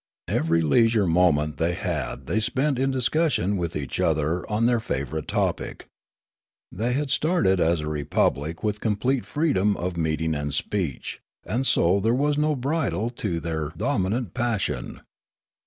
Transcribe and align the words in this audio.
Every 0.27 0.61
leisure 0.63 1.05
moment 1.05 1.57
they 1.57 1.73
had 1.75 2.25
they 2.25 2.39
spent 2.39 2.79
in 2.79 2.89
discussion 2.89 3.55
with 3.55 3.75
each 3.75 3.99
other 3.99 4.49
on 4.49 4.65
their 4.65 4.79
favourite 4.79 5.27
topic. 5.27 5.85
The}^ 6.73 6.91
had 6.91 7.11
started 7.11 7.59
as 7.59 7.81
a 7.81 7.87
republic 7.87 8.63
with 8.63 8.79
complete 8.81 9.27
freedom 9.27 9.77
of 9.77 9.97
meeting 9.97 10.33
and 10.33 10.55
speech; 10.55 11.21
and 11.45 11.67
so 11.67 11.99
there 11.99 12.15
was 12.15 12.35
no 12.35 12.55
bridle 12.55 13.11
to 13.11 13.39
their 13.39 13.73
dominant 13.77 14.33
pas 14.33 14.63
sion. 14.63 15.01